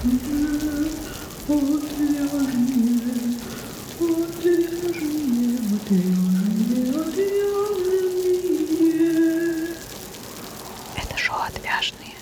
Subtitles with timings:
[0.00, 0.10] Это
[11.16, 12.14] шоу «Отвяжные».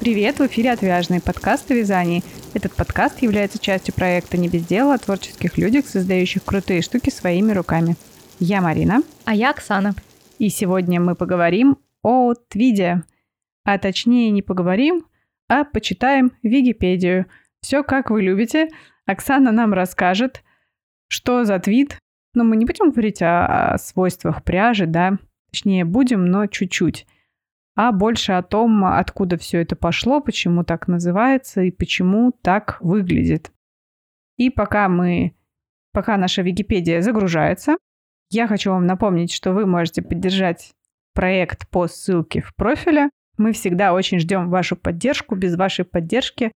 [0.00, 2.24] Привет, в эфире «Отвяжные» подкаст о вязании.
[2.52, 7.52] Этот подкаст является частью проекта «Не без дела» о творческих людях, создающих крутые штуки своими
[7.52, 7.94] руками.
[8.40, 9.04] Я Марина.
[9.24, 9.94] А я Оксана.
[10.40, 13.04] И сегодня мы поговорим о твиде.
[13.62, 15.04] А точнее не поговорим,
[15.48, 17.26] а почитаем Википедию.
[17.60, 18.68] Все как вы любите.
[19.06, 20.42] Оксана нам расскажет,
[21.08, 21.98] что за твид.
[22.34, 25.18] Но мы не будем говорить о, о свойствах пряжи, да,
[25.50, 27.06] точнее будем, но чуть-чуть.
[27.74, 33.52] А больше о том, откуда все это пошло, почему так называется и почему так выглядит.
[34.36, 35.34] И пока мы,
[35.92, 37.76] пока наша Википедия загружается,
[38.30, 40.72] я хочу вам напомнить, что вы можете поддержать
[41.14, 43.10] проект по ссылке в профиле.
[43.38, 45.34] Мы всегда очень ждем вашу поддержку.
[45.34, 46.52] Без вашей поддержки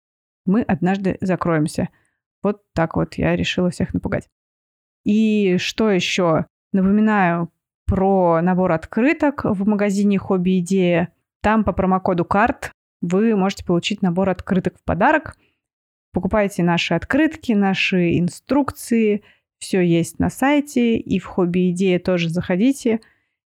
[0.47, 1.89] мы однажды закроемся.
[2.43, 4.29] Вот так вот я решила всех напугать.
[5.05, 6.47] И что еще?
[6.73, 7.51] Напоминаю
[7.87, 11.13] про набор открыток в магазине Хобби Идея.
[11.43, 15.37] Там по промокоду карт вы можете получить набор открыток в подарок.
[16.13, 19.23] Покупайте наши открытки, наши инструкции.
[19.59, 20.97] Все есть на сайте.
[20.97, 23.01] И в Хобби Идея тоже заходите.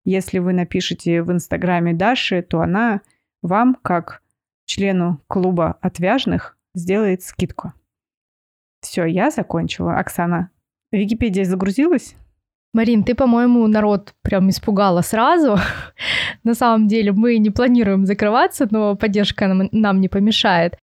[0.05, 3.02] Если вы напишете в Инстаграме Даши, то она
[3.44, 4.23] вам, как
[4.66, 7.73] члену клуба отвяжных, сделает скидку.
[8.81, 9.97] Все, я закончила.
[9.97, 10.50] Оксана,
[10.91, 12.16] Википедия загрузилась?
[12.73, 15.58] Марин, ты, по-моему, народ прям испугала сразу.
[16.44, 20.78] На самом деле мы не планируем закрываться, но поддержка нам, нам не помешает.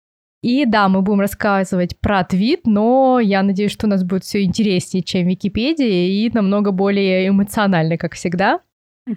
[0.42, 4.44] И да, мы будем рассказывать про твит, но я надеюсь, что у нас будет все
[4.44, 8.60] интереснее, чем Википедия, и намного более эмоционально, как всегда.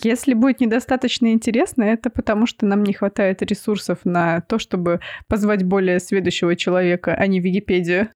[0.04, 5.64] Если будет недостаточно интересно, это потому что нам не хватает ресурсов на то, чтобы позвать
[5.64, 8.10] более следующего человека, а не Википедию.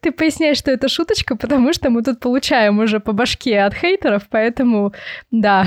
[0.00, 4.28] Ты поясняешь, что это шуточка, потому что мы тут получаем уже по башке от хейтеров,
[4.30, 4.92] поэтому,
[5.30, 5.66] да,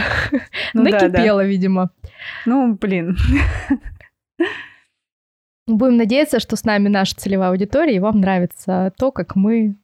[0.73, 1.43] ну, накипело, да, да.
[1.43, 1.91] видимо.
[2.45, 3.17] Ну, блин.
[5.67, 9.75] Будем надеяться, что с нами наша целевая аудитория, и вам нравится то, как мы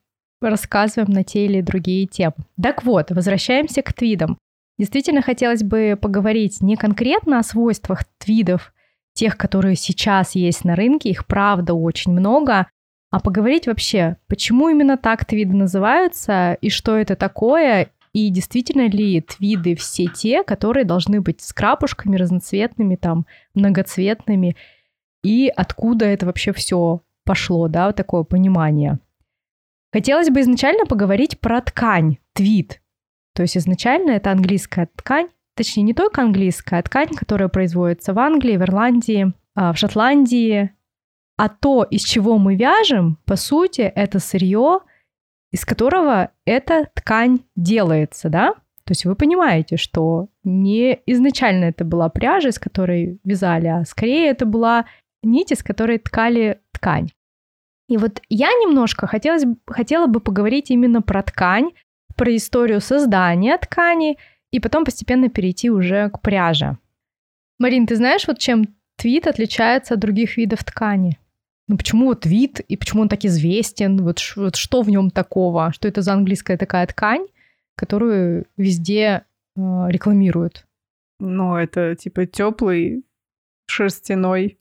[0.41, 2.35] рассказываем на те или другие темы.
[2.61, 4.37] Так вот, возвращаемся к твидам.
[4.79, 8.73] Действительно хотелось бы поговорить не конкретно о свойствах твидов,
[9.13, 12.67] тех, которые сейчас есть на рынке, их правда очень много,
[13.11, 19.19] а поговорить вообще, почему именно так твиды называются и что это такое, и действительно ли
[19.19, 24.55] твиды все те, которые должны быть с крапушками разноцветными, там, многоцветными,
[25.23, 28.99] и откуда это вообще все пошло, да, вот такое понимание.
[29.91, 32.79] Хотелось бы изначально поговорить про ткань, твид.
[33.39, 38.19] То есть изначально это английская ткань, точнее не только английская, а ткань, которая производится в
[38.19, 40.71] Англии, в Ирландии, а, в Шотландии,
[41.37, 44.79] а то, из чего мы вяжем, по сути, это сырье,
[45.53, 48.55] из которого эта ткань делается, да?
[48.83, 54.27] То есть вы понимаете, что не изначально это была пряжа, из которой вязали, а скорее
[54.27, 54.85] это была
[55.23, 57.11] нить, из которой ткали ткань.
[57.87, 61.69] И вот я немножко хотелось, хотела бы поговорить именно про ткань,
[62.19, 64.17] про историю создания ткани,
[64.51, 66.77] и потом постепенно перейти уже к пряже.
[67.59, 71.17] Марин, ты знаешь, вот чем твит отличается от других видов ткани?
[71.69, 74.03] Ну почему вот вид и почему он так известен?
[74.03, 75.71] Вот, вот что в нем такого?
[75.71, 77.25] Что это за английская такая ткань,
[77.75, 79.23] которую везде
[79.55, 80.65] э, рекламируют?
[81.21, 83.05] Ну, это типа теплый
[83.67, 84.59] шерстяной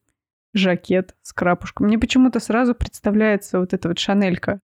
[0.54, 1.88] жакет с крапушком.
[1.88, 4.60] Мне почему-то сразу представляется вот эта вот шанелька.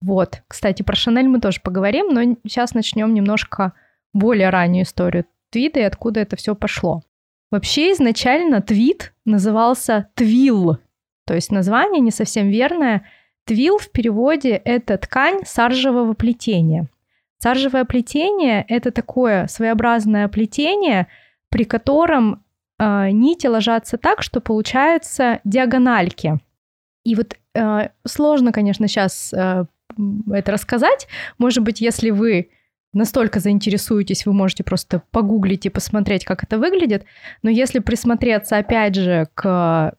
[0.00, 3.72] Вот, кстати, про Шанель мы тоже поговорим, но сейчас начнем немножко
[4.12, 7.02] более раннюю историю твита и откуда это все пошло.
[7.50, 10.78] Вообще изначально твит назывался твил,
[11.26, 13.04] то есть название не совсем верное.
[13.44, 16.88] Твил в переводе— это ткань саржевого плетения.
[17.38, 21.06] Саржевое плетение— это такое своеобразное плетение,
[21.48, 22.44] при котором
[22.78, 26.40] э, нити ложатся так, что получаются диагональки.
[27.04, 29.66] И вот э, сложно, конечно, сейчас э,
[30.32, 31.08] это рассказать.
[31.38, 32.50] Может быть, если вы
[32.92, 37.04] настолько заинтересуетесь, вы можете просто погуглить и посмотреть, как это выглядит.
[37.42, 39.94] Но если присмотреться, опять же, к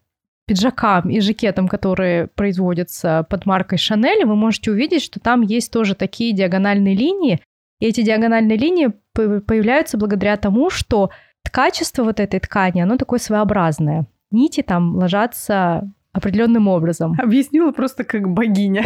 [0.47, 5.93] пиджакам и жакетам, которые производятся под маркой Шанель, вы можете увидеть, что там есть тоже
[5.93, 7.41] такие диагональные линии.
[7.79, 11.11] И эти диагональные линии появляются благодаря тому, что
[11.51, 14.07] качество вот этой ткани, оно такое своеобразное.
[14.31, 17.15] Нити там ложатся определенным образом.
[17.17, 18.83] Объяснила просто как богиня.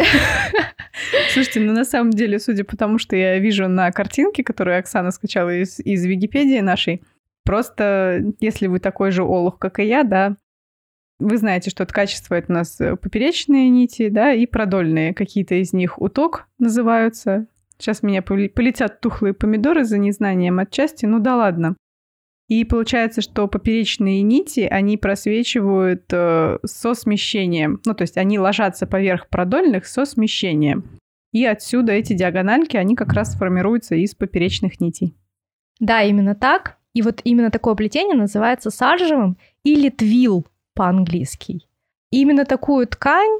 [1.32, 5.10] Слушайте, ну на самом деле, судя по тому, что я вижу на картинке, которую Оксана
[5.10, 7.02] скачала из, из Википедии нашей,
[7.44, 10.36] просто если вы такой же олух, как и я, да,
[11.18, 15.14] Вы знаете, что качество это у нас поперечные нити, да, и продольные.
[15.14, 17.46] Какие-то из них уток называются.
[17.78, 21.76] Сейчас меня полетят тухлые помидоры за незнанием отчасти, ну да ладно.
[22.52, 27.80] И получается, что поперечные нити, они просвечивают э, со смещением.
[27.86, 30.84] Ну, то есть они ложатся поверх продольных со смещением.
[31.32, 35.16] И отсюда эти диагональки, они как раз формируются из поперечных нитей.
[35.80, 36.76] Да, именно так.
[36.92, 41.60] И вот именно такое плетение называется саржевым или твил по-английски.
[42.10, 43.38] Именно такую ткань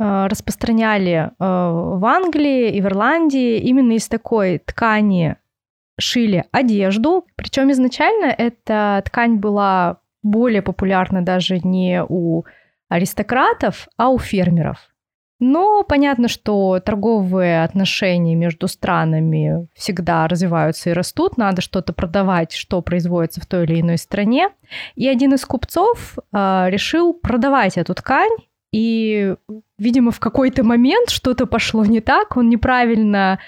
[0.00, 3.58] э, распространяли э, в Англии и в Ирландии.
[3.58, 5.36] Именно из такой ткани
[5.98, 7.26] шили одежду.
[7.36, 12.44] Причем изначально эта ткань была более популярна даже не у
[12.88, 14.92] аристократов, а у фермеров.
[15.44, 21.36] Но понятно, что торговые отношения между странами всегда развиваются и растут.
[21.36, 24.50] Надо что-то продавать, что производится в той или иной стране.
[24.94, 28.30] И один из купцов э, решил продавать эту ткань.
[28.72, 29.34] И,
[29.78, 32.36] видимо, в какой-то момент что-то пошло не так.
[32.36, 33.40] Он неправильно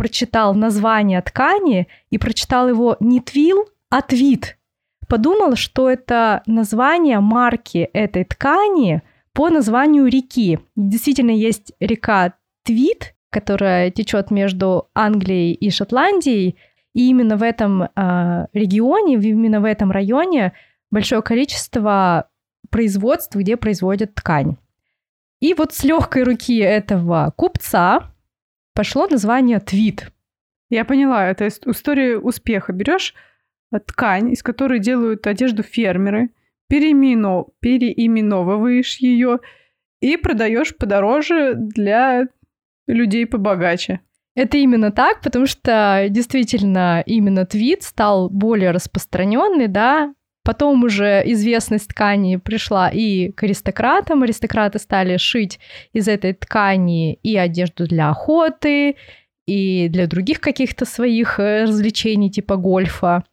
[0.00, 4.56] прочитал название ткани и прочитал его не твил, а твит.
[5.08, 9.02] Подумал, что это название марки этой ткани
[9.34, 10.58] по названию реки.
[10.74, 12.32] Действительно, есть река
[12.62, 16.56] Твит, которая течет между Англией и Шотландией,
[16.94, 20.54] и именно в этом э, регионе, именно в этом районе
[20.90, 22.30] большое количество
[22.70, 24.56] производств, где производят ткань.
[25.40, 28.14] И вот с легкой руки этого купца
[28.74, 30.12] пошло название твит.
[30.70, 32.72] Я поняла, это история успеха.
[32.72, 33.14] Берешь
[33.72, 36.30] э, ткань, из которой делают одежду фермеры,
[36.68, 39.40] переимено, переименовываешь ее
[40.00, 42.26] и продаешь подороже для
[42.86, 44.00] людей побогаче.
[44.36, 51.88] Это именно так, потому что действительно именно твит стал более распространенный, да, Потом уже известность
[51.88, 54.22] ткани пришла и к аристократам.
[54.22, 55.60] Аристократы стали шить
[55.92, 58.96] из этой ткани и одежду для охоты,
[59.46, 63.24] и для других каких-то своих э, развлечений типа гольфа.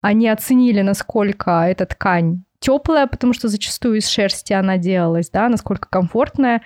[0.00, 5.88] Они оценили, насколько эта ткань теплая, потому что зачастую из шерсти она делалась, да, насколько
[5.88, 6.62] комфортная.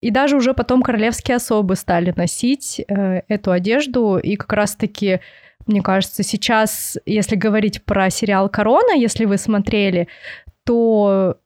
[0.00, 5.20] И даже уже потом королевские особы стали носить э, эту одежду, и как раз-таки
[5.68, 10.08] мне кажется, сейчас, если говорить про сериал «Корона», если вы смотрели,
[10.64, 11.36] то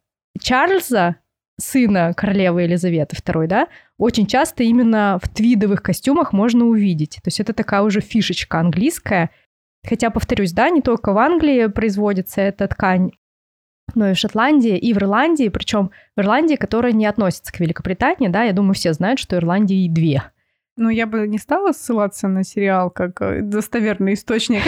[0.40, 1.16] Чарльза,
[1.60, 7.16] сына королевы Елизаветы II, да, очень часто именно в твидовых костюмах можно увидеть.
[7.22, 9.30] То есть это такая уже фишечка английская.
[9.86, 13.12] Хотя, повторюсь, да, не только в Англии производится эта ткань,
[13.94, 18.28] но и в Шотландии, и в Ирландии, причем в Ирландии, которая не относится к Великобритании,
[18.28, 20.31] да, я думаю, все знают, что Ирландии две.
[20.76, 24.62] Ну, я бы не стала ссылаться на сериал как э, достоверный источник.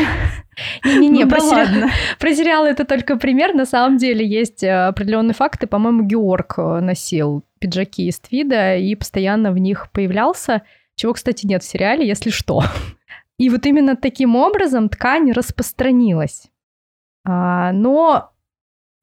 [0.85, 3.55] Не-не-не, ну про, сериал, про это только пример.
[3.55, 5.67] На самом деле есть э, определенные факты.
[5.67, 10.63] По-моему, Георг э, носил пиджаки из твида и постоянно в них появлялся,
[10.95, 12.63] чего, кстати, нет в сериале, если что.
[13.39, 16.51] И вот именно таким образом ткань распространилась.
[17.25, 18.31] А, но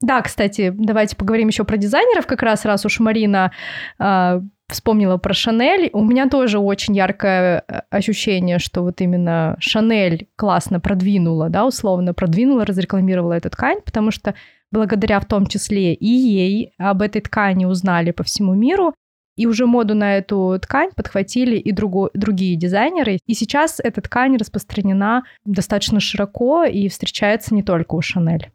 [0.00, 3.52] да, кстати, давайте поговорим еще про дизайнеров, как раз раз уж Марина
[3.98, 4.40] а,
[4.72, 5.90] вспомнила про Шанель.
[5.92, 12.14] У меня тоже очень яркое э, ощущение, что вот именно Шанель классно продвинула, да, условно
[12.14, 14.34] продвинула, разрекламировала эту ткань, потому что
[14.70, 18.94] благодаря в том числе и ей об этой ткани узнали по всему миру,
[19.36, 23.18] и уже моду на эту ткань подхватили и друго, другие дизайнеры.
[23.26, 28.50] И сейчас эта ткань распространена достаточно широко и встречается не только у Шанель.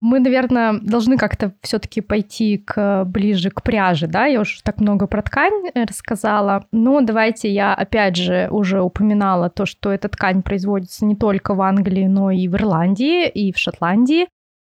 [0.00, 4.26] Мы, наверное, должны как-то все-таки пойти к, ближе к пряже, да?
[4.26, 6.66] Я уже так много про ткань э, рассказала.
[6.70, 11.62] Но давайте я опять же уже упоминала то, что эта ткань производится не только в
[11.62, 14.28] Англии, но и в Ирландии, и в Шотландии.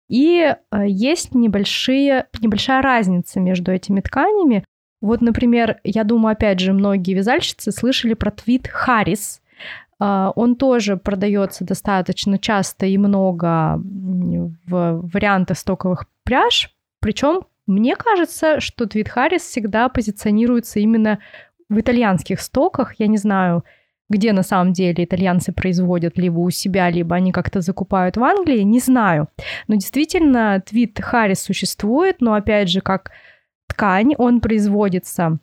[0.08, 4.64] И э, есть небольшие, небольшая разница между этими тканями.
[5.02, 9.40] Вот, например, я думаю, опять же, многие вязальщицы слышали про твит Харрис,
[10.00, 16.74] он тоже продается достаточно часто и много в вариантах стоковых пряж.
[17.00, 21.20] Причем мне кажется, что Твит Харрис всегда позиционируется именно
[21.68, 22.94] в итальянских стоках.
[22.98, 23.64] Я не знаю,
[24.08, 28.62] где на самом деле итальянцы производят либо у себя, либо они как-то закупают в Англии,
[28.62, 29.28] не знаю.
[29.68, 33.12] Но действительно, Твит Харрис существует, но опять же, как
[33.68, 35.38] ткань, он производится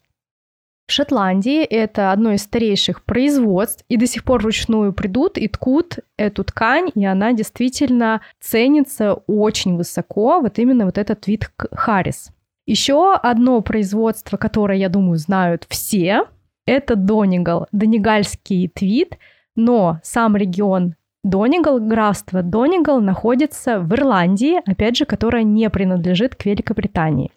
[0.87, 5.99] в Шотландии это одно из старейших производств, и до сих пор вручную придут и ткут
[6.15, 12.29] эту ткань, и она действительно ценится очень высоко, вот именно вот этот вид Харрис.
[12.65, 16.25] Еще одно производство, которое, я думаю, знают все,
[16.65, 19.17] это Донигал, донегальский твит,
[19.55, 26.45] но сам регион Донигал, графство Донигал находится в Ирландии, опять же, которая не принадлежит к
[26.45, 27.31] Великобритании.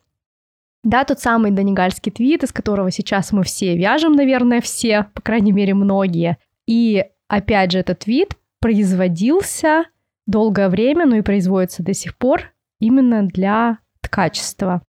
[0.83, 5.53] Да, тот самый донегальский твит, из которого сейчас мы все вяжем, наверное, все, по крайней
[5.53, 6.39] мере, многие.
[6.67, 9.85] И опять же, этот твит производился
[10.27, 14.83] долгое время, ну и производится до сих пор именно для ткачества.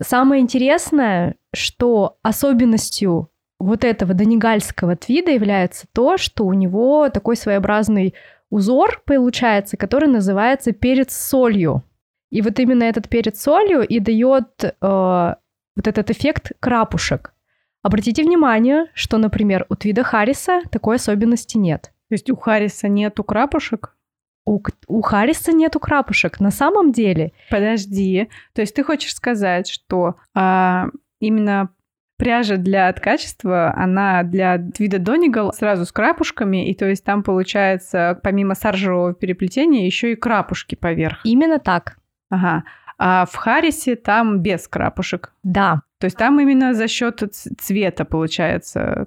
[0.00, 8.14] Самое интересное, что особенностью вот этого донегальского твида является то, что у него такой своеобразный
[8.50, 11.82] узор получается, который называется перец солью.
[12.30, 17.34] И вот именно этот перец солью и дает э, вот этот эффект крапушек.
[17.82, 21.92] Обратите внимание, что, например, у твида Харриса такой особенности нет.
[22.08, 23.96] То есть у Харриса нету крапушек?
[24.44, 26.40] У, у Харриса нету крапушек.
[26.40, 27.32] На самом деле...
[27.50, 28.28] Подожди.
[28.54, 30.88] То есть ты хочешь сказать, что а,
[31.20, 31.70] именно
[32.16, 38.18] пряжа для ткачества, она для вида Донигал сразу с крапушками, и то есть там получается
[38.22, 41.20] помимо саржевого переплетения еще и крапушки поверх.
[41.24, 41.98] Именно так.
[42.30, 42.64] Ага.
[42.98, 45.32] А в Харрисе там без крапушек.
[45.42, 45.82] Да.
[45.98, 47.22] То есть там именно за счет
[47.58, 49.06] цвета получается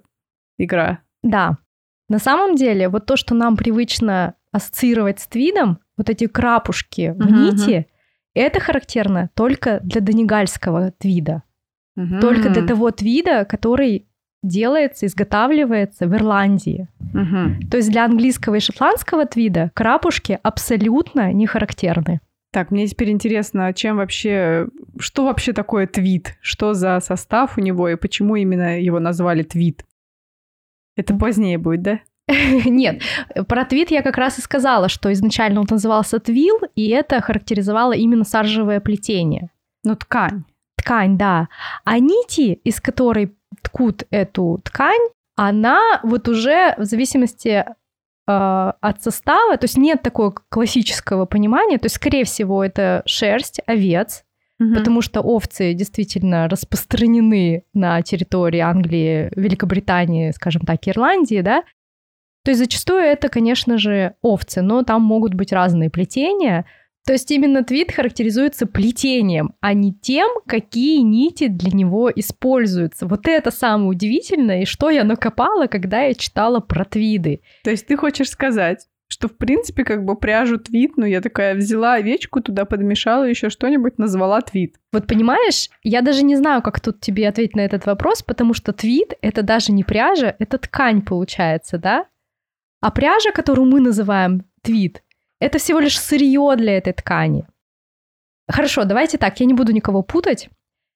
[0.58, 1.00] игра.
[1.24, 1.58] Да.
[2.10, 7.22] На самом деле, вот то, что нам привычно ассоциировать с твидом, вот эти крапушки в
[7.22, 7.88] uh-huh, нити,
[8.34, 11.44] это характерно только для донегальского твида.
[11.98, 12.20] Uh-huh.
[12.20, 14.08] Только для того твида, который
[14.44, 16.88] делается, изготавливается в Ирландии.
[17.14, 17.70] Uh-huh.
[17.70, 22.20] То есть для английского и шотландского твида крапушки абсолютно не характерны.
[22.52, 24.68] Так, мне теперь интересно, чем вообще,
[25.00, 26.38] что вообще такое твит?
[26.42, 29.86] Что за состав у него и почему именно его назвали твит?
[30.98, 32.00] Это позднее будет, да?
[32.66, 33.02] Нет,
[33.48, 37.94] про твит я как раз и сказала, что изначально он назывался твил, и это характеризовало
[37.94, 39.50] именно саржевое плетение.
[39.84, 40.44] Ну, ткань.
[40.78, 41.48] Ткань, да.
[41.86, 45.02] А нити, из которой ткут эту ткань,
[45.36, 47.66] она вот уже в зависимости
[48.28, 54.24] от состава, то есть нет такого классического понимания, то есть, скорее всего, это шерсть, овец,
[54.60, 54.76] угу.
[54.76, 61.64] потому что овцы действительно распространены на территории Англии, Великобритании, скажем так, Ирландии, да.
[62.44, 66.66] То есть зачастую это, конечно же, овцы, но там могут быть разные плетения,
[67.06, 73.08] то есть именно твит характеризуется плетением, а не тем, какие нити для него используются.
[73.08, 77.42] Вот это самое удивительное, и что я накопала, когда я читала про твиды.
[77.64, 81.56] То есть ты хочешь сказать, что, в принципе, как бы пряжу твит, ну, я такая
[81.56, 84.78] взяла овечку, туда подмешала еще что-нибудь, назвала твит.
[84.94, 88.72] Вот понимаешь, я даже не знаю, как тут тебе ответить на этот вопрос, потому что
[88.72, 92.06] твит— это даже не пряжа, это ткань получается, да?
[92.80, 95.04] А пряжа, которую мы называем твит,
[95.42, 97.46] это всего лишь сырье для этой ткани.
[98.48, 100.50] Хорошо, давайте так, я не буду никого путать.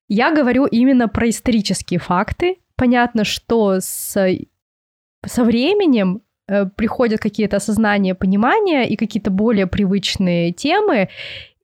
[0.08, 2.58] Я говорю именно про исторические факты.
[2.76, 4.16] Понятно, что с,
[5.26, 11.10] со временем э, приходят какие-то осознания, понимания и какие-то более привычные темы.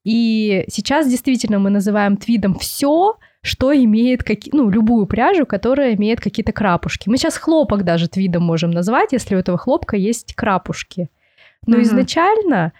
[0.04, 6.20] И сейчас действительно мы называем твидом все, что имеет какие, ну, любую пряжу, которая имеет
[6.20, 7.10] какие-то крапушки.
[7.10, 11.10] Мы сейчас хлопок даже твидом можем назвать, если у этого хлопка есть крапушки.
[11.66, 11.84] Но угу.
[11.84, 12.74] изначально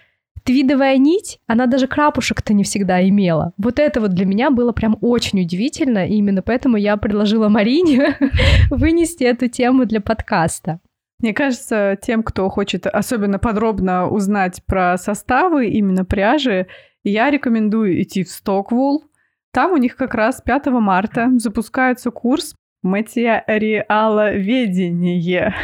[0.44, 3.52] твидовая нить, она даже крапушек-то не всегда имела.
[3.58, 8.18] Вот это вот для меня было прям очень удивительно, и именно поэтому я предложила Марине
[8.70, 10.80] вынести эту тему для подкаста.
[11.20, 16.66] Мне кажется, тем, кто хочет особенно подробно узнать про составы именно пряжи,
[17.04, 19.04] я рекомендую идти в Стоквул.
[19.52, 25.54] Там у них как раз 5 марта запускается курс материаловедение.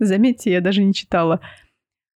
[0.00, 1.40] Заметьте, я даже не читала.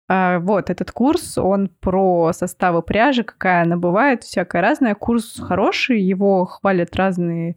[0.06, 4.94] А, вот, этот курс, он про составы пряжи, какая она бывает, всякая разная.
[4.94, 7.56] Курс хороший, его хвалят разные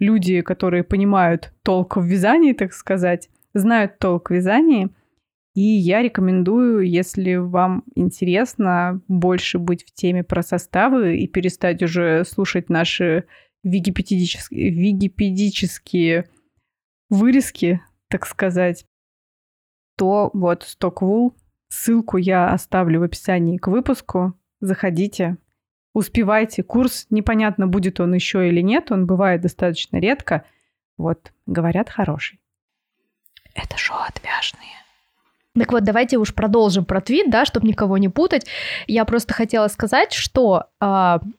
[0.00, 4.90] люди, которые понимают толк в вязании, так сказать, знают толк в вязании.
[5.54, 12.24] И я рекомендую, если вам интересно больше быть в теме про составы и перестать уже
[12.24, 13.24] слушать наши
[13.62, 16.28] вигипедические, вигипедические
[17.10, 18.86] вырезки, так сказать,
[19.96, 21.32] то вот Stockwool
[21.70, 24.34] Ссылку я оставлю в описании к выпуску.
[24.60, 25.36] Заходите,
[25.94, 26.64] успевайте.
[26.64, 30.44] Курс, непонятно, будет он еще или нет, он бывает достаточно редко.
[30.98, 32.40] Вот, говорят, хороший.
[33.54, 34.80] Это шоу отвяжные.
[35.54, 38.46] Так вот, давайте уж продолжим про твит, да, чтобы никого не путать.
[38.86, 40.84] Я просто хотела сказать, что э,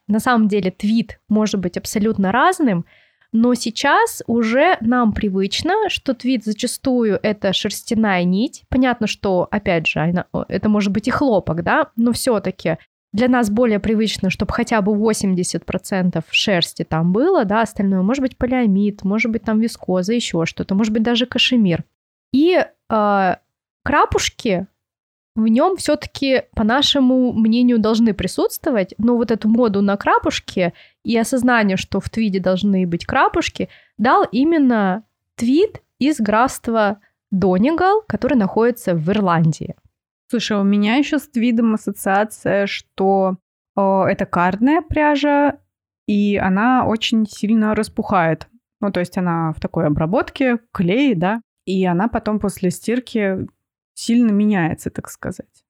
[0.07, 2.85] на самом деле твит может быть абсолютно разным,
[3.33, 8.63] но сейчас уже нам привычно, что твит зачастую это шерстяная нить.
[8.69, 12.77] Понятно, что, опять же, это может быть и хлопок, да, но все-таки
[13.13, 18.38] для нас более привычно, чтобы хотя бы 80% шерсти там было, да, остальное может быть
[18.38, 21.83] полиамид, может быть там вискоза, еще что-то, может быть даже кашемир.
[22.33, 22.57] И
[22.89, 23.35] э,
[23.83, 24.67] крапушки
[25.35, 30.73] в нем все-таки, по нашему мнению, должны присутствовать, но вот эту моду на крапушки
[31.03, 35.03] и осознание, что в твиде должны быть крапушки, дал именно
[35.35, 37.00] твит из графства
[37.31, 39.75] Донигал, который находится в Ирландии.
[40.29, 43.38] Слушай, у меня еще с твидом ассоциация, что
[43.75, 45.57] о, это кардная пряжа,
[46.07, 48.50] и она очень сильно распухает.
[48.81, 53.47] Ну, то есть она в такой обработке, клей, да, и она потом после стирки
[54.01, 55.65] сильно меняется, так сказать.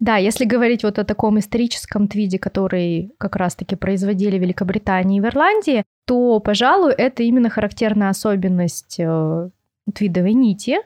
[0.00, 5.20] Да, если говорить вот о таком историческом твиде, который как раз-таки производили в Великобритании и
[5.20, 9.50] в Ирландии, то, пожалуй, это именно характерная особенность э,
[9.94, 10.78] твидовой нити,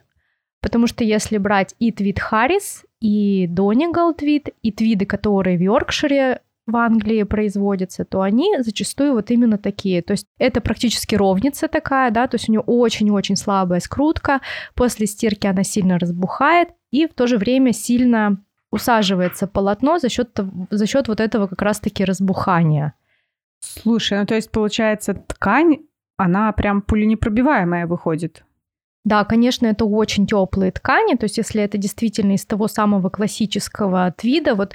[0.60, 6.40] потому что если брать и твид Харрис, и Донигал твид, и твиды, которые в Йоркшире
[6.66, 10.02] в Англии производятся, то они зачастую вот именно такие.
[10.02, 14.40] То есть это практически ровница такая, да, то есть у нее очень-очень слабая скрутка,
[14.74, 18.36] после стирки она сильно разбухает и в то же время сильно
[18.70, 20.38] усаживается полотно за счет,
[20.70, 22.94] за счет вот этого как раз-таки разбухания.
[23.60, 25.78] Слушай, ну то есть получается ткань,
[26.16, 28.44] она прям пуленепробиваемая выходит.
[29.04, 34.14] Да, конечно, это очень теплые ткани, то есть если это действительно из того самого классического
[34.16, 34.74] твида, вот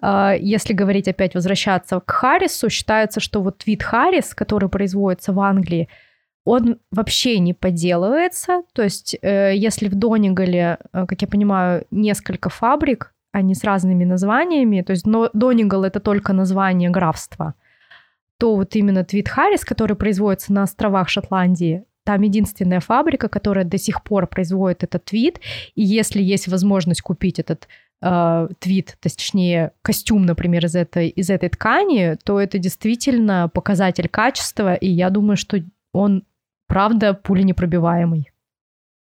[0.00, 5.40] э, если говорить опять возвращаться к Харрису, считается, что вот твид Харрис, который производится в
[5.40, 5.88] Англии,
[6.44, 12.50] он вообще не подделывается, то есть э, если в Донигале, э, как я понимаю, несколько
[12.50, 17.54] фабрик, они с разными названиями, то есть но Донигал это только название графства,
[18.38, 23.78] то вот именно твид Харрис, который производится на островах Шотландии, там единственная фабрика, которая до
[23.78, 25.40] сих пор производит этот твит,
[25.74, 27.66] и если есть возможность купить этот
[28.02, 34.74] э, твит, точнее костюм, например, из этой, из этой ткани, то это действительно показатель качества,
[34.74, 35.58] и я думаю, что
[35.94, 36.24] он
[36.66, 38.30] правда пуленепробиваемый.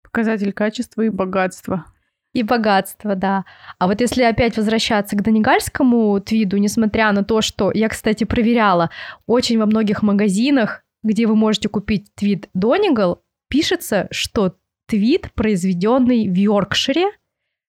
[0.04, 1.86] Показатель качества и богатства.
[2.34, 3.46] И богатство, да.
[3.80, 8.90] А вот если опять возвращаться к донегальскому твиду, несмотря на то, что я, кстати, проверяла,
[9.26, 14.56] очень во многих магазинах где вы можете купить твит Донигал, пишется, что
[14.88, 17.12] твит, произведенный в Йоркшире,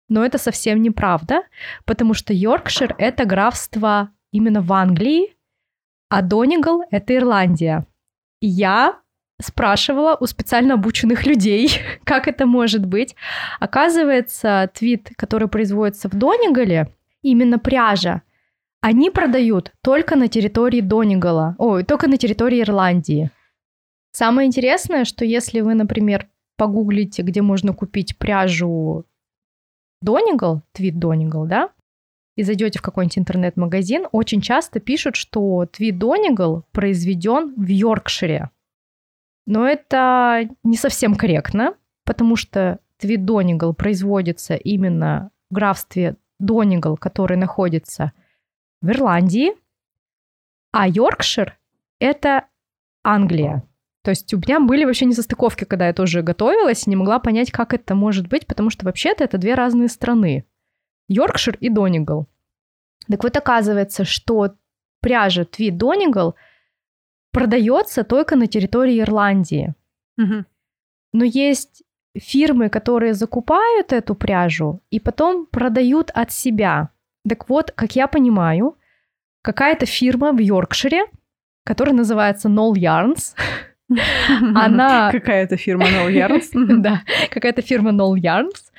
[0.09, 1.43] но это совсем неправда,
[1.85, 5.37] потому что Йоркшир— это графство именно в Англии,
[6.09, 7.87] а Донигал— это Ирландия.
[8.41, 8.99] И я
[9.41, 11.71] спрашивала у специально обученных людей,
[12.05, 13.15] как это может быть.
[13.61, 18.23] Оказывается, твит, который производится в Донигале, именно пряжа,
[18.81, 23.31] они продают только на территории Донигала, ой, только на территории Ирландии.
[24.13, 29.05] Самое интересное, что если вы, например, погуглите, где можно купить пряжу
[30.01, 31.71] Донигал, твит Донигал, да,
[32.37, 38.51] и зайдете в какой-нибудь интернет-магазин, очень часто пишут, что твит Донигал произведен в Йоркшире.
[39.49, 47.39] Но это не совсем корректно, потому что твит Донигал производится именно в графстве Донигал, который
[47.39, 48.13] находится
[48.83, 49.53] в Ирландии,
[50.71, 51.59] а Йоркшир—
[51.99, 52.45] это
[53.03, 53.63] Англия.
[54.03, 57.73] То есть у меня были вообще несостыковки, когда я тоже готовилась, не могла понять, как
[57.73, 60.45] это может быть, потому что вообще-то это две разные страны.
[61.09, 62.27] Йоркшир и Донигал.
[63.11, 64.57] Так вот оказывается, что
[65.01, 66.35] пряжа Твит Донигал
[67.33, 69.75] продается только на территории Ирландии.
[70.19, 70.45] Угу.
[71.13, 71.83] Но есть
[72.17, 76.91] фирмы, которые закупают эту пряжу и потом продают от себя.
[77.29, 78.77] Так вот, как я понимаю,
[79.43, 81.07] какая-то фирма в Йоркшире,
[81.65, 83.35] которая называется Null Yarns,
[84.55, 85.11] она...
[85.13, 86.51] Какая-то фирма Null Yarns.
[86.81, 88.73] Да, какая-то фирма Null Yarns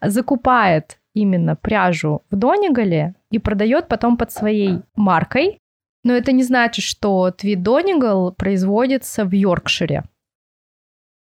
[0.00, 5.60] закупает именно пряжу в Донигале и продает потом под своей маркой.
[6.06, 10.04] Но это не значит, что Твит Донигал производится в Йоркшире.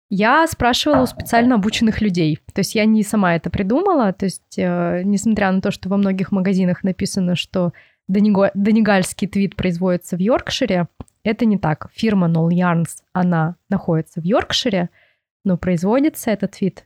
[0.09, 2.39] Я спрашивала у специально обученных людей.
[2.53, 4.13] То есть я не сама это придумала.
[4.13, 7.73] То есть, э, несмотря на то, что во многих магазинах написано, что
[8.07, 8.51] Дониго...
[8.53, 10.87] Донегальский твит производится в Йоркшире,
[11.23, 11.89] это не так.
[11.91, 14.91] Фирма Null Yarns, она находится в Йоркшире,
[15.43, 16.85] но производится этот твит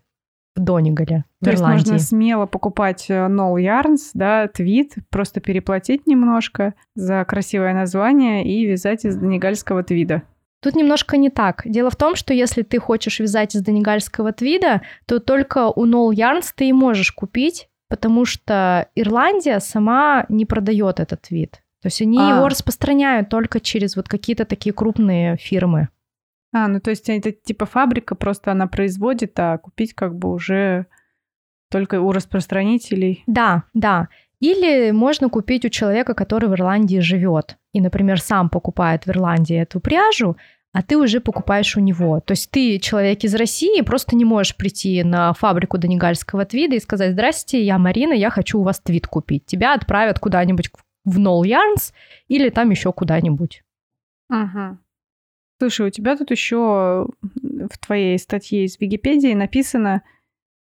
[0.56, 1.78] в Донигале, в То Ирландии.
[1.78, 8.46] есть можно смело покупать э, Null Yarns, да, твит, просто переплатить немножко за красивое название
[8.46, 10.24] и вязать из донегальского твида.
[10.62, 11.64] Тут немножко не так.
[11.66, 16.12] Дело в том, что если ты хочешь вязать из донегальского твида, то только у Null
[16.14, 21.64] Yarns ты и можешь купить, потому что Ирландия сама не продает этот твит.
[21.82, 22.38] То есть они а.
[22.38, 25.90] его распространяют только через вот какие-то такие крупные фирмы.
[26.54, 30.86] А, ну то есть это типа фабрика, просто она производит, а купить как бы уже
[31.70, 33.24] только у распространителей.
[33.26, 34.08] Да, да.
[34.40, 39.56] Или можно купить у человека, который в Ирландии живет, и, например, сам покупает в Ирландии
[39.56, 40.38] эту пряжу,
[40.74, 42.20] а ты уже покупаешь у него.
[42.20, 46.80] То есть ты человек из России, просто не можешь прийти на фабрику Донегальского твида и
[46.80, 49.46] сказать, здрасте, я Марина, я хочу у вас твид купить.
[49.46, 50.72] Тебя отправят куда-нибудь
[51.06, 51.94] в Null Yarns
[52.28, 53.64] или там еще куда-нибудь.
[54.30, 54.78] Ага.
[55.64, 60.04] Слушай, у тебя тут еще в твоей статье из Википедии написано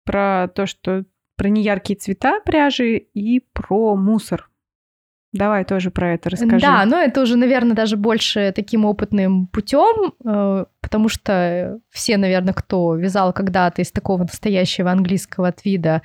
[0.07, 1.05] про то, что
[1.37, 4.49] про неяркие цвета пряжи и про мусор.
[5.35, 6.61] Давай тоже про это расскажи.
[6.61, 12.55] Да, но это уже, наверное, даже больше таким опытным путем, э, потому что все, наверное,
[12.55, 16.01] кто вязал когда-то из такого настоящего английского твида,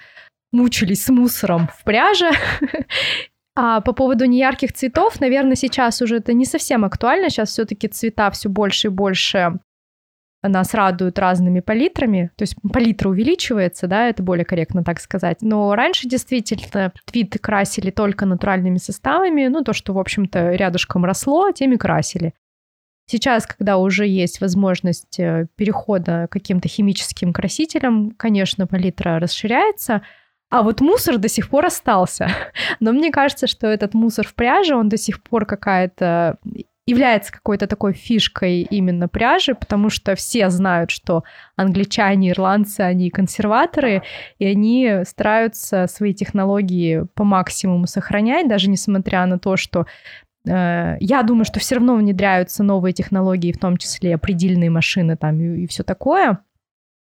[0.52, 2.32] мучились с мусором в пряже.
[3.56, 7.30] А по поводу неярких цветов, наверное, сейчас уже это не совсем актуально.
[7.30, 9.60] Сейчас все-таки цвета все больше и больше
[10.50, 15.42] нас радуют разными палитрами, то есть палитра увеличивается, да, это более корректно так сказать.
[15.42, 21.52] Но раньше действительно твиты красили только натуральными составами, ну, то, что, в общем-то, рядышком росло,
[21.52, 22.34] теми красили.
[23.06, 30.04] Сейчас, когда уже есть возможность э, перехода к каким-то химическим красителям, конечно, палитра расширяется,
[30.54, 32.30] а вот мусор до сих пор остался.
[32.80, 36.38] Но мне кажется, что этот мусор в пряже, он до сих пор какая-то
[36.86, 41.24] является какой-то такой фишкой именно пряжи, потому что все знают, что
[41.56, 44.04] англичане, ирландцы, они консерваторы,
[44.38, 49.88] и они стараются свои технологии по максимуму сохранять, даже несмотря на то, что
[50.48, 55.40] э, я думаю, что все равно внедряются новые технологии, в том числе предельные машины там
[55.40, 56.44] и, и все такое.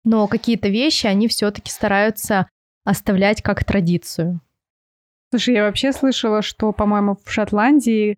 [0.06, 2.48] Но какие-то вещи они все-таки стараются
[2.86, 4.40] оставлять как традицию.
[5.32, 8.18] Слушай, я вообще слышала, что, по-моему, в Шотландии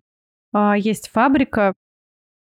[0.52, 1.72] а, есть фабрика,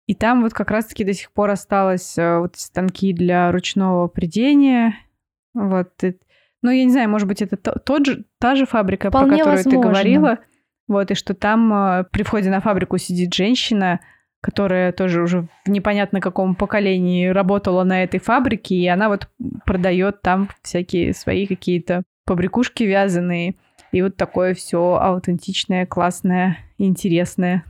[0.06, 4.95] и там вот как раз-таки до сих пор осталось а, вот станки для ручного придения.
[5.54, 5.91] Вот.
[6.62, 9.58] Ну, я не знаю, может быть, это тот же, та же фабрика, Вполне про которую
[9.58, 9.82] возможно.
[9.82, 10.39] ты говорила.
[10.88, 13.99] Вот, и что там а, при входе на фабрику сидит женщина,
[14.43, 19.29] которая тоже уже в непонятно каком поколении работала на этой фабрике, и она вот
[19.65, 23.56] продает там всякие свои какие-то побрякушки вязаные.
[23.93, 27.63] И вот такое все аутентичное, классное, интересное.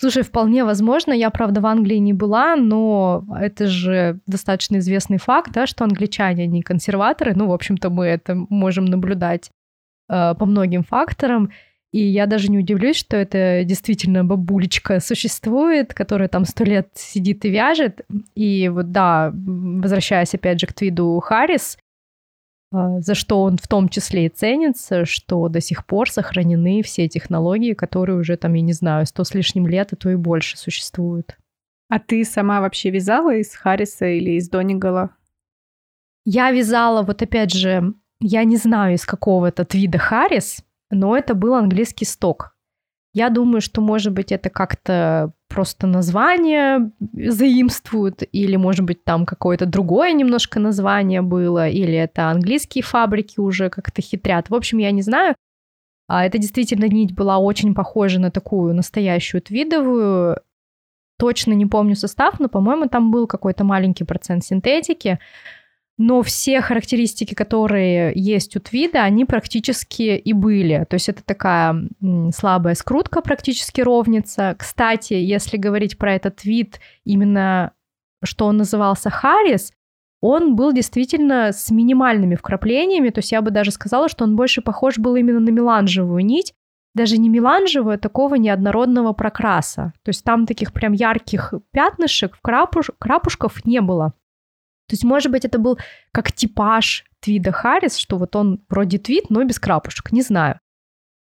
[0.00, 1.12] Слушай, вполне возможно.
[1.12, 6.46] Я, правда, в Англии не была, но это же достаточно известный факт, да, что англичане,
[6.46, 7.34] не консерваторы.
[7.34, 9.50] Ну, в общем-то, мы это можем наблюдать
[10.08, 11.50] э, по многим факторам.
[11.90, 17.44] И я даже не удивлюсь, что это действительно бабулечка существует, которая там сто лет сидит
[17.46, 18.02] и вяжет.
[18.34, 21.78] И вот да, возвращаясь опять же к твиду Харрис,
[22.70, 27.08] а, за что он в том числе и ценится, что до сих пор сохранены все
[27.08, 30.58] технологии, которые уже там, я не знаю, сто с лишним лет, а то и больше
[30.58, 31.38] существуют.
[31.88, 35.10] А ты сама вообще вязала из Харриса или из Донигала?
[36.26, 41.34] Я вязала, вот опять же, я не знаю из какого то вида Харрис, но это
[41.34, 42.54] был английский сток.
[43.14, 49.66] Я думаю, что, может быть, это как-то просто название заимствуют, или, может быть, там какое-то
[49.66, 54.50] другое немножко название было, или это английские фабрики уже как-то хитрят.
[54.50, 55.34] В общем, я не знаю.
[56.06, 60.40] А это действительно нить была очень похожа на такую настоящую твидовую.
[61.18, 65.18] Точно не помню состав, но, по-моему, там был какой-то маленький процент синтетики
[65.98, 70.86] но все характеристики, которые есть у твида, они практически и были.
[70.88, 71.74] То есть это такая
[72.32, 74.54] слабая скрутка, практически ровница.
[74.56, 77.72] Кстати, если говорить про этот твид, именно
[78.22, 79.72] что он назывался Харрис,
[80.20, 84.62] он был действительно с минимальными вкраплениями, то есть я бы даже сказала, что он больше
[84.62, 86.54] похож был именно на меланжевую нить,
[86.94, 89.92] даже не меланжевую, а такого неоднородного прокраса.
[90.02, 94.14] То есть там таких прям ярких пятнышек, крапуш, крапушков не было.
[94.88, 95.78] То есть, может быть, это был
[96.12, 100.58] как типаж Твида Харрис, что вот он вроде твит, но без крапушек, не знаю.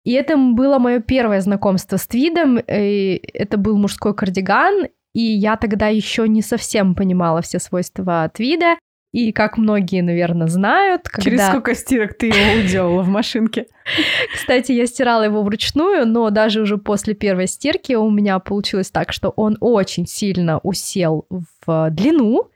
[0.04, 2.58] И это было мое первое знакомство с твидом.
[2.58, 8.76] И это был мужской кардиган, и я тогда еще не совсем понимала все свойства твида.
[9.12, 11.22] И как многие, наверное, знают, когда...
[11.24, 13.66] Через сколько стирок ты его уделала в машинке?
[14.34, 19.12] Кстати, я стирала его вручную, но даже уже после первой стирки у меня получилось так,
[19.12, 22.50] что он очень сильно усел в длину,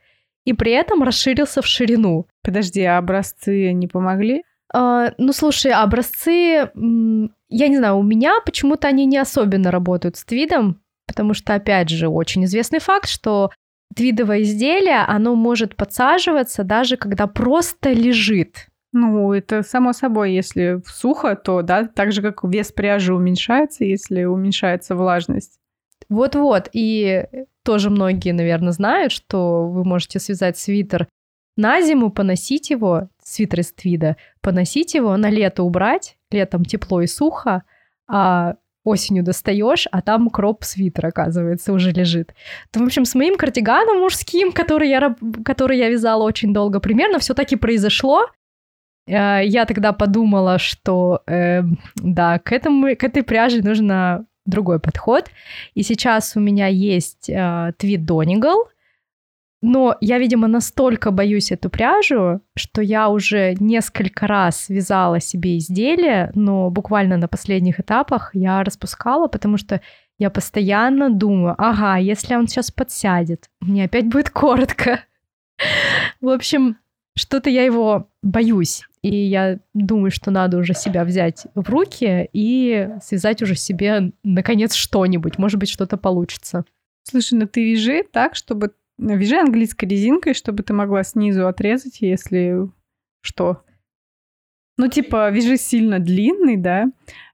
[0.44, 2.26] и при этом расширился в ширину.
[2.42, 4.44] Подожди, а образцы не помогли?
[4.72, 10.24] А, ну, слушай, образцы, я не знаю, у меня почему-то они не особенно работают с
[10.24, 13.50] твидом, потому что, опять же, очень известный факт, что
[13.94, 18.66] твидовое изделие, оно может подсаживаться даже когда просто лежит.
[18.92, 24.24] Ну, это само собой, если сухо, то, да, так же, как вес пряжи уменьшается, если
[24.24, 25.59] уменьшается влажность.
[26.14, 27.27] Вот-вот, и
[27.62, 31.09] тоже многие, наверное, знают, что вы можете связать свитер
[31.57, 37.07] на зиму, поносить его, свитер из твида, поносить его, на лето убрать, летом тепло и
[37.07, 37.62] сухо,
[38.09, 42.35] а осенью достаешь, а там кроп-свитер, оказывается, уже лежит.
[42.70, 47.18] То, в общем, с моим кардиганом мужским, который я, который я вязала очень долго, примерно
[47.18, 48.27] все так и произошло.
[49.07, 51.62] Э, я тогда подумала, что э,
[51.96, 55.30] да, к, этому, к этой пряже нужно другой подход.
[55.74, 58.68] И сейчас у меня есть э, твит Донигал,
[59.66, 66.30] но я, видимо, настолько боюсь эту пряжу, что я уже несколько раз вязала себе изделие,
[66.35, 69.80] но буквально на последних этапах я распускала, потому что
[70.18, 75.00] я постоянно думаю, ага, если он сейчас подсядет, мне опять будет коротко.
[76.20, 76.76] В общем,
[77.16, 78.83] что-то я его боюсь.
[79.05, 84.75] И я думаю, что надо уже себя взять в руки и связать уже себе, наконец,
[84.75, 85.38] что-нибудь.
[85.38, 86.64] Может быть, что-то получится.
[87.03, 92.71] Слушай, ну ты вяжи так, чтобы Вяжи английской резинкой, чтобы ты могла снизу отрезать, если
[93.23, 93.62] что.
[94.77, 96.87] Ну, типа, вяжи сильно длинный, да.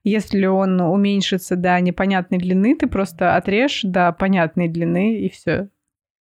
[0.03, 5.69] Если он уменьшится до непонятной длины, ты просто отрежь до понятной длины, и все.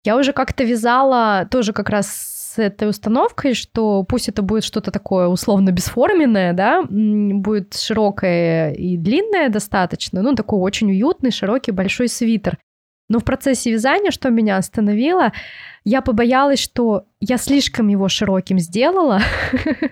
[0.03, 5.27] Я уже как-то вязала тоже как раз этой установкой, что пусть это будет что-то такое
[5.27, 12.57] условно бесформенное, да, будет широкое и длинное достаточно, ну, такой очень уютный, широкий, большой свитер.
[13.07, 15.31] Но в процессе вязания, что меня остановило,
[15.83, 19.19] я побоялась, что я слишком его широким сделала,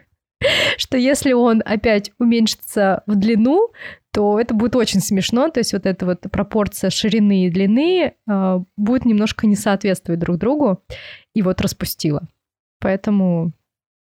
[0.78, 3.70] что если он опять уменьшится в длину,
[4.12, 5.50] то это будет очень смешно.
[5.50, 10.38] То есть вот эта вот пропорция ширины и длины э, будет немножко не соответствовать друг
[10.38, 10.84] другу.
[11.34, 12.28] И вот распустила.
[12.84, 13.54] Поэтому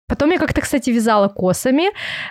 [0.06, 1.84] Потом я как-то, кстати, вязала косами,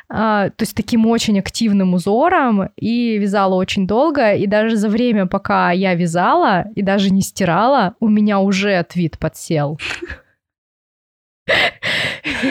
[0.07, 5.25] а, то есть таким очень активным узором, и вязала очень долго, и даже за время,
[5.25, 9.79] пока я вязала и даже не стирала, у меня уже твит подсел.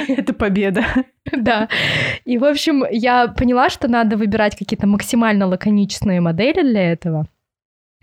[0.09, 0.85] Это победа.
[1.31, 1.69] Да.
[2.25, 7.29] И, в общем, я поняла, что надо выбирать какие-то максимально лаконичные модели для этого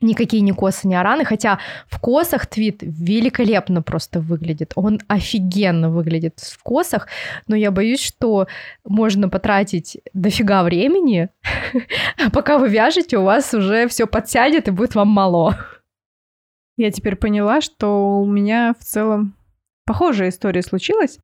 [0.01, 4.73] никакие не косы, не араны, хотя в косах твит великолепно просто выглядит.
[4.75, 7.07] Он офигенно выглядит в косах,
[7.47, 8.47] но я боюсь, что
[8.85, 11.29] можно потратить дофига времени,
[12.17, 15.57] а пока вы вяжете, у вас уже все подсядет и будет вам мало.
[16.77, 19.35] Я теперь поняла, что у меня в целом
[19.85, 21.19] похожая история случилась.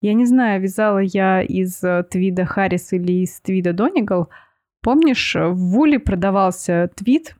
[0.00, 4.28] Я не знаю, вязала я из э, твида Харрис или из твида Донигал.
[4.82, 7.37] Помнишь, в Вуле продавался твит,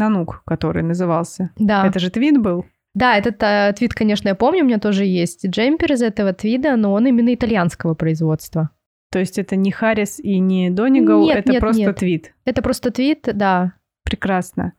[0.00, 1.50] Нанук, который назывался.
[1.56, 1.86] Да.
[1.86, 2.64] Это же твит был?
[2.94, 6.76] Да, этот э, твит, конечно, я помню, у меня тоже есть джемпер из этого твида,
[6.76, 8.70] но он именно итальянского производства.
[9.12, 11.96] То есть это не Харрис и не Донигал, нет, это нет, просто нет.
[11.96, 12.34] твит?
[12.44, 13.74] Это просто твит, да.
[14.04, 14.72] Прекрасно.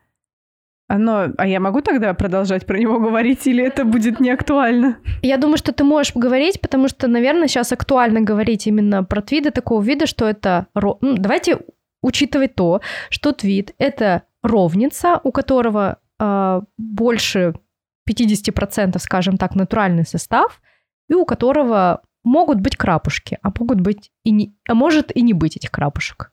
[0.88, 4.97] Оно, а я могу тогда продолжать про него говорить, или это будет не актуально?
[5.21, 9.51] Я думаю, что ты можешь говорить, потому что, наверное, сейчас актуально говорить именно про твиды
[9.51, 10.67] такого вида, что это...
[10.75, 11.60] Ну, давайте
[12.01, 17.54] учитывать то, что твит— это ровница, у которого э, больше
[18.10, 20.62] 50%, скажем так, натуральный состав,
[21.10, 25.34] и у которого могут быть крапушки, а могут быть и не, а может и не
[25.34, 26.32] быть этих крапушек.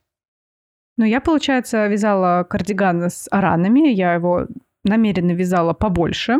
[0.96, 4.46] Ну, я, получается, вязала кардиган с аранами, я его
[4.84, 6.38] намеренно вязала побольше,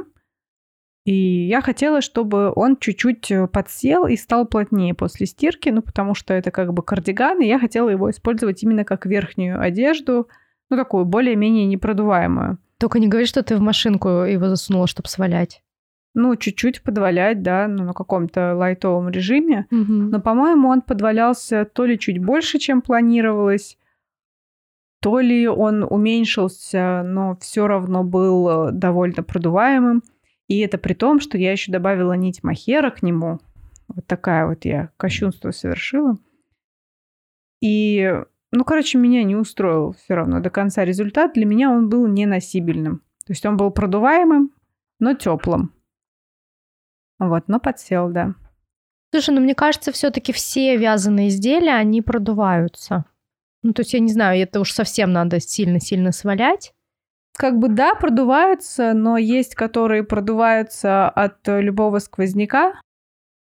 [1.04, 6.34] и я хотела, чтобы он чуть-чуть подсел и стал плотнее после стирки, ну, потому что
[6.34, 10.28] это как бы кардиган, и я хотела его использовать именно как верхнюю одежду–
[10.70, 12.58] ну, такую более-менее непродуваемую.
[12.78, 15.62] Только не говори, что ты в машинку его засунула, чтобы свалять.
[16.14, 19.66] Ну, чуть-чуть подвалять, да, ну, на каком-то лайтовом режиме.
[19.70, 19.92] Угу.
[19.92, 23.78] Но, по-моему, он подвалялся то ли чуть больше, чем планировалось,
[25.00, 30.02] то ли он уменьшился, но все равно был э, довольно продуваемым.
[30.48, 33.38] И это при том, что я еще добавила нить махера к нему.
[33.86, 36.16] Вот такая вот я кощунство совершила.
[37.60, 38.12] И
[38.50, 41.34] ну, короче, меня не устроил все равно до конца результат.
[41.34, 43.02] Для меня он был неносибельным.
[43.26, 44.52] То есть он был продуваемым,
[44.98, 45.74] но теплым.
[47.18, 48.34] Вот, но подсел, да.
[49.10, 53.04] Слушай, ну мне кажется, все-таки все вязаные изделия, они продуваются.
[53.62, 56.72] Ну, то есть, я не знаю, это уж совсем надо сильно-сильно свалять.
[57.36, 62.80] Как бы да, продуваются, но есть, которые продуваются от любого сквозняка,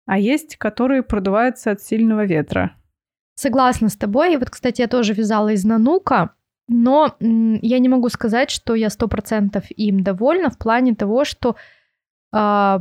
[0.07, 2.78] а есть, которые продуваются от сильного ветра.
[3.39, 4.35] Согласна с тобой.
[4.35, 6.31] И вот, кстати, я тоже вязала из нанука,
[6.67, 11.55] но я не могу сказать, что я сто процентов им довольна в плане того, что,
[12.33, 12.79] э,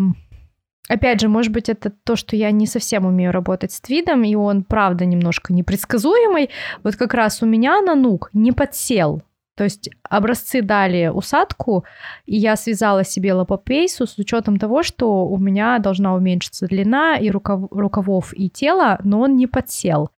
[0.89, 4.33] опять же, может быть, это то, что я не совсем умею работать с твидом, и
[4.33, 6.49] он, правда, немножко непредсказуемый.
[6.81, 9.21] Вот как раз у меня нанук не подсел.
[9.55, 11.85] То есть образцы дали усадку,
[12.25, 17.29] и я связала себе лапопейсу с учетом того, что у меня должна уменьшиться длина и
[17.29, 20.09] рукав, рукавов, и тела, но он не подсел.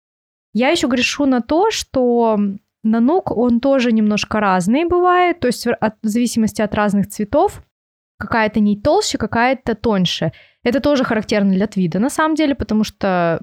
[0.58, 2.36] Я еще грешу на то, что
[2.82, 7.62] нанук, он тоже немножко разный бывает, то есть от, в зависимости от разных цветов.
[8.18, 10.32] Какая-то нить толще, какая-то тоньше.
[10.64, 13.40] Это тоже характерно для твида, на самом деле, потому что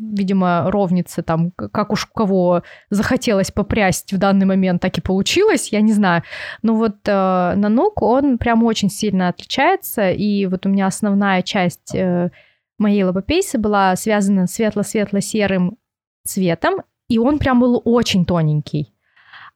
[0.00, 5.80] видимо, ровницы там, как уж кого захотелось попрясть в данный момент, так и получилось, я
[5.80, 6.24] не знаю.
[6.62, 11.94] Но вот э, нанук, он прям очень сильно отличается, и вот у меня основная часть
[11.94, 12.30] э,
[12.76, 15.78] моей лобопейсы была связана светло-светло-серым
[16.26, 18.92] цветом, и он прям был очень тоненький.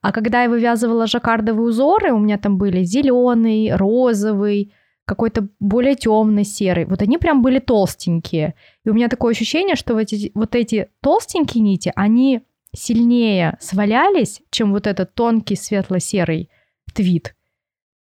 [0.01, 4.73] А когда я вывязывала жаккардовые узоры, у меня там были зеленый, розовый,
[5.05, 6.85] какой-то более темный серый.
[6.85, 8.55] Вот они прям были толстенькие.
[8.83, 12.41] И у меня такое ощущение, что вот эти, вот эти толстенькие нити, они
[12.73, 16.49] сильнее свалялись, чем вот этот тонкий светло-серый
[16.93, 17.35] твит.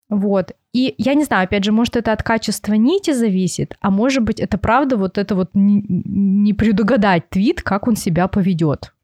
[0.09, 0.53] Вот.
[0.73, 4.41] И я не знаю, опять же, может, это от качества нити зависит, а может быть,
[4.41, 8.95] это правда вот это вот не, не предугадать твит, как он себя поведет.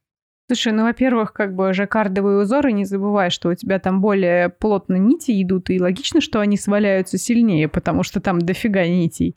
[0.46, 4.96] Слушай, ну, во-первых, как бы жаккардовые узоры, не забывай, что у тебя там более плотно
[4.96, 9.36] нити идут, и логично, что они сваляются сильнее, потому что там дофига нитей.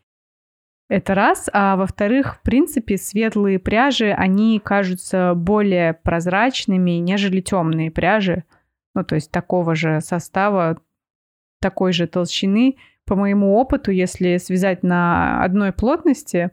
[0.90, 1.50] Это раз.
[1.54, 8.44] А во-вторых, в принципе, светлые пряжи, они кажутся более прозрачными, нежели темные пряжи.
[8.94, 10.78] Ну, то есть такого же состава,
[11.60, 12.78] такой же толщины.
[13.06, 16.52] По моему опыту, если связать на одной плотности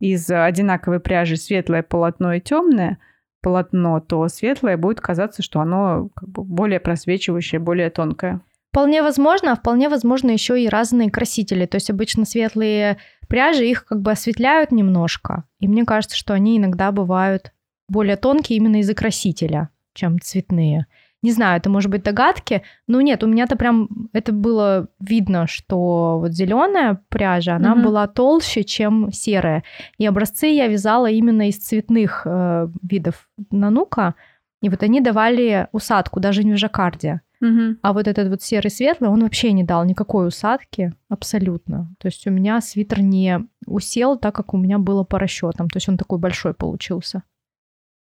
[0.00, 2.98] из одинаковой пряжи светлое полотно и темное–
[3.44, 8.40] полотно, то светлое будет казаться, что оно как бы более просвечивающее, более тонкое.
[8.70, 11.66] Вполне возможно, а вполне возможно еще и разные красители.
[11.66, 12.96] То есть обычно светлые
[13.28, 15.44] пряжи их как бы осветляют немножко.
[15.60, 17.52] И мне кажется, что они иногда бывают
[17.88, 20.86] более тонкие именно из-за красителя, чем цветные.
[21.24, 26.18] Не знаю, это может быть догадки, но нет, у меня-то прям это было видно, что
[26.18, 27.82] вот зеленая пряжа, она mm-hmm.
[27.82, 29.64] была толще, чем серая.
[29.96, 34.16] И образцы я вязала именно из цветных э, видов нанука,
[34.60, 37.22] и вот они давали усадку, даже не в жаккарде.
[37.42, 37.76] Mm-hmm.
[37.80, 41.94] А вот этот вот серый светлый, он вообще не дал никакой усадки, абсолютно.
[42.00, 45.70] То есть у меня свитер не усел так, как у меня было по расчетам.
[45.70, 47.22] То есть он такой большой получился.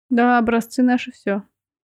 [0.10, 1.44] Да, образцы наши все.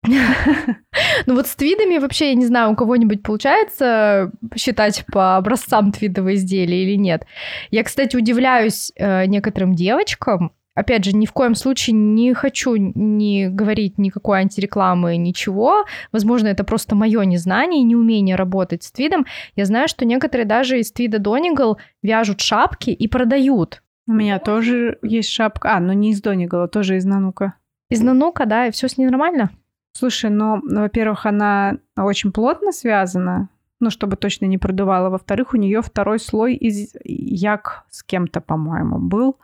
[1.27, 6.37] Ну вот с твидами вообще, я не знаю, у кого-нибудь получается считать по образцам твидовые
[6.37, 7.25] изделия или нет.
[7.71, 13.49] Я, кстати, удивляюсь э, некоторым девочкам, опять же, ни в коем случае не хочу не
[13.49, 15.85] говорить никакой антирекламы, ничего.
[16.11, 19.27] Возможно, это просто мое незнание и неумение работать с твидом.
[19.55, 23.83] Я знаю, что некоторые даже из твида Донигал вяжут шапки и продают.
[24.07, 25.77] У меня тоже есть шапка.
[25.77, 27.55] А, ну не из Донигала, тоже из Нанука.
[27.89, 29.51] Из Нанука, да, и все с ней нормально?
[29.93, 33.49] Слушай, ну, во-первых, она очень плотно связана,
[33.81, 35.11] ну, чтобы точно не продувала.
[35.11, 39.37] Во-вторых, у нее второй слой из як с кем-то, по-моему, был.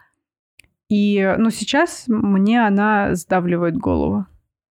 [0.89, 4.27] И, ну, сейчас мне она сдавливает голову.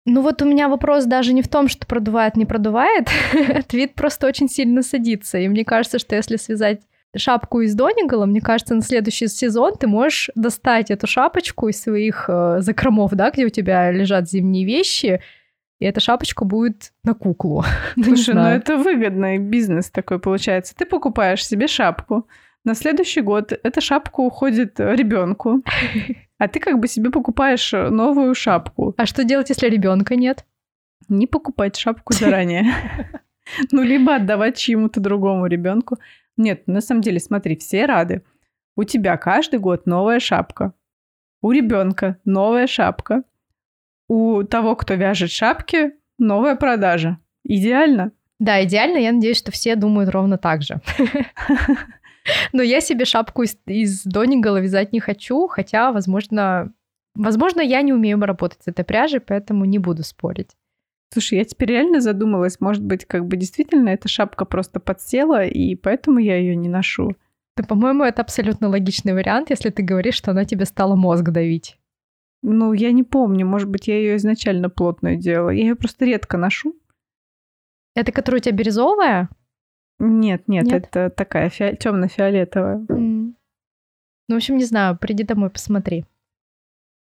[0.08, 3.08] Ну вот у меня вопрос даже не в том, что продувает, не продувает.
[3.68, 5.36] Твит просто очень сильно садится.
[5.38, 6.80] И мне кажется, что если связать
[7.16, 12.26] шапку из Донигала, мне кажется, на следующий сезон ты можешь достать эту шапочку из своих
[12.28, 15.20] э, закромов, да, где у тебя лежат зимние вещи,
[15.78, 17.64] и эта шапочка будет на куклу.
[18.02, 20.74] Слушай, ну это выгодный бизнес такой получается.
[20.74, 22.26] Ты покупаешь себе шапку,
[22.66, 25.62] на следующий год эта шапка уходит ребенку,
[26.38, 28.92] а ты как бы себе покупаешь новую шапку.
[28.98, 30.44] А что делать, если ребенка нет?
[31.08, 32.64] Не покупать шапку заранее.
[33.70, 35.98] Ну, либо отдавать чьему-то другому ребенку.
[36.36, 38.24] Нет, на самом деле, смотри, все рады.
[38.74, 40.72] У тебя каждый год новая шапка.
[41.42, 43.22] У ребенка новая шапка
[44.08, 47.18] у того, кто вяжет шапки, новая продажа.
[47.44, 48.12] Идеально.
[48.38, 48.98] Да, идеально.
[48.98, 50.80] Я надеюсь, что все думают ровно так же.
[52.52, 56.72] Но я себе шапку из, из Донигала вязать не хочу, хотя, возможно,
[57.14, 60.50] возможно, я не умею работать с этой пряжей, поэтому не буду спорить.
[61.12, 65.76] Слушай, я теперь реально задумалась, может быть, как бы действительно эта шапка просто подсела, и
[65.76, 67.12] поэтому я ее не ношу.
[67.56, 71.78] Да, по-моему, это абсолютно логичный вариант, если ты говоришь, что она тебе стала мозг давить.
[72.42, 73.46] Ну, я не помню.
[73.46, 75.50] Может быть, я ее изначально плотную делала.
[75.50, 76.74] Я ее просто редко ношу.
[77.94, 79.28] Это которая у тебя бирюзовая?
[79.98, 80.84] Нет, нет, нет?
[80.84, 81.76] это такая фи...
[81.76, 82.78] темно-фиолетовая.
[82.88, 83.34] Mm.
[84.28, 86.04] Ну, в общем, не знаю, приди домой, посмотри.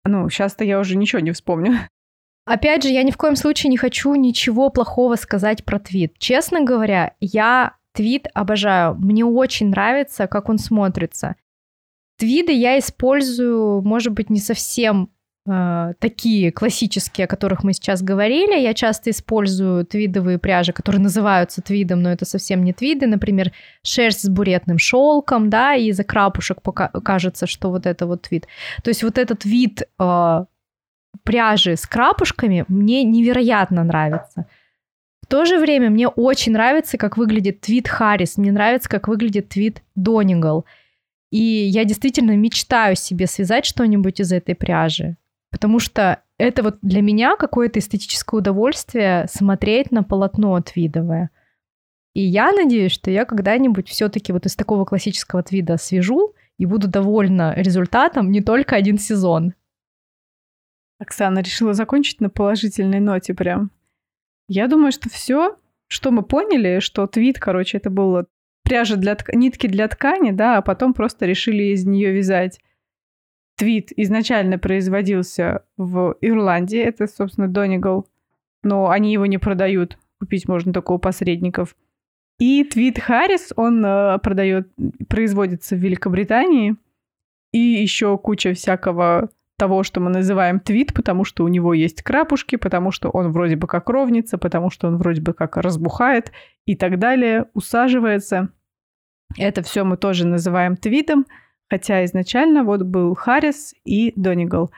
[0.06, 1.78] Ну, сейчас-то я уже ничего не вспомню.
[2.45, 6.18] Опять же, я ни в коем случае не хочу ничего плохого сказать про твит.
[6.18, 8.95] Честно говоря, я твит обожаю.
[8.95, 11.36] Мне очень нравится, как он смотрится.
[12.18, 15.12] Твиды я использую, может быть, не совсем
[15.50, 18.60] э, такие классические, о которых мы сейчас говорили.
[18.60, 23.08] Я часто использую твидовые пряжи, которые называются твидом, но это совсем не твиды.
[23.08, 23.52] Например,
[23.84, 28.47] шерсть с буретным шелком, да, и из-за крапушек пока кажется, что вот это вот твид.
[28.84, 30.45] То есть вот этот вид э,
[31.24, 34.45] пряжи с крапушками мне невероятно нравится.
[35.22, 39.50] В то же время мне очень нравится, как выглядит твит Харрис, мне нравится, как выглядит
[39.50, 40.66] твит Донигал.
[41.32, 45.18] И я действительно мечтаю себе связать что-нибудь из этой пряжи.
[45.52, 51.32] Потому что это вот для меня какое-то эстетическое удовольствие смотреть на полотно твидовое.
[52.14, 56.88] И я надеюсь, что я когда-нибудь все-таки вот из такого классического твида свяжу и буду
[56.88, 59.54] довольна результатом не только один сезон.
[61.00, 63.72] Оксана решила закончить на положительной ноте прям.
[64.47, 68.28] Я думаю, что все, что мы поняли, что твит, короче, это было
[68.64, 69.34] пряжа для тк...
[69.34, 72.60] нитки для ткани, да, а потом просто решили из нее вязать.
[73.60, 78.07] Твит изначально производился в Ирландии, это, собственно, Донигал,
[78.64, 81.76] но они его не продают, купить можно только у посредников.
[82.38, 84.70] И Твит Харрис, он э, продает,
[85.10, 86.78] производится в Великобритании,
[87.51, 92.55] и еще куча всякого того, что мы называем твит, потому что у него есть крапушки,
[92.55, 96.32] потому что он вроде бы как ровница, потому что он вроде бы как разбухает
[96.66, 98.53] и так далее, усаживается.
[99.38, 101.26] Это все мы тоже называем твитом,
[101.70, 104.72] хотя изначально вот был Харрис и Донигал.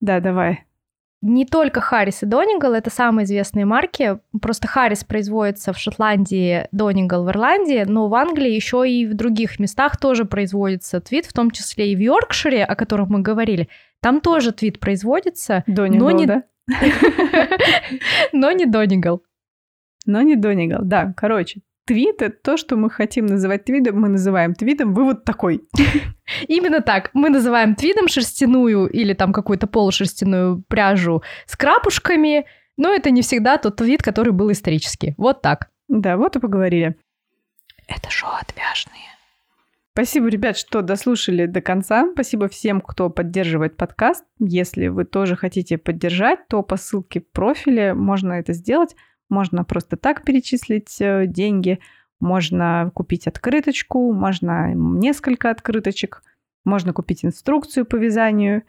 [0.00, 0.64] Да, давай.
[1.20, 4.20] Не только Харрис и Донигал, это самые известные марки.
[4.40, 9.58] Просто Харрис производится в Шотландии, Донигал в Ирландии, но в Англии еще и в других
[9.58, 13.68] местах тоже производится твит, в том числе и в Йоркшире, о котором мы говорили.
[14.00, 15.64] Там тоже твит производится.
[15.66, 16.26] Донигал, но не...
[16.26, 16.44] да?
[18.32, 19.24] но не Донигал.
[20.06, 21.12] Но не Донигал, да.
[21.16, 24.92] Короче, твит— это то, что мы хотим называть твидом, мы называем твидом.
[24.92, 25.62] Вывод такой.
[26.48, 27.10] Именно так.
[27.14, 32.44] Мы называем твидом шерстяную или там какую-то полушерстяную пряжу с крапушками,
[32.76, 35.14] но это не всегда тот твид, который был исторически.
[35.16, 35.70] Вот так.
[35.88, 36.96] Да, вот и поговорили.
[37.88, 39.08] Это шоу «Отвяжные».
[39.92, 42.08] Спасибо, ребят, что дослушали до конца.
[42.12, 44.24] Спасибо всем, кто поддерживает подкаст.
[44.38, 48.94] Если вы тоже хотите поддержать, то по ссылке в профиле можно это сделать.
[49.28, 51.80] Можно просто так перечислить э, деньги,
[52.20, 56.22] можно купить открыточку, можно несколько открыточек,
[56.64, 58.62] можно купить инструкцию по вязанию,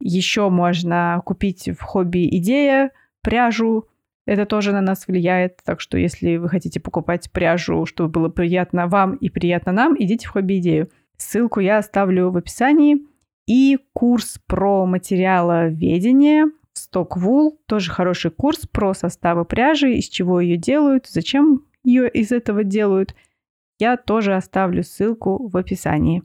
[0.00, 2.90] еще можно купить в хобби идея
[3.22, 3.88] пряжу,
[4.26, 8.88] это тоже на нас влияет, так что если вы хотите покупать пряжу, чтобы было приятно
[8.88, 10.90] вам и приятно нам, идите в хобби идею.
[11.16, 12.98] Ссылку я оставлю в описании.
[13.46, 16.46] И курс про материаловедение
[16.92, 22.64] Stockwool, тоже хороший курс про составы пряжи, из чего ее делают, зачем ее из этого
[22.64, 23.14] делают.
[23.78, 26.22] Я тоже оставлю ссылку в описании.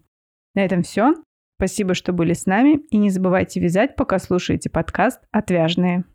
[0.56, 1.14] На этом все.
[1.58, 2.82] Спасибо, что были с нами.
[2.90, 6.06] И не забывайте вязать, пока слушаете подкаст «Отвяжные».